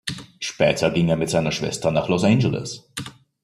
Später 0.39 0.89
ging 0.89 1.09
er 1.09 1.15
mit 1.15 1.29
seiner 1.29 1.51
Schwester 1.51 1.91
nach 1.91 2.09
Los 2.09 2.23
Angeles. 2.23 2.89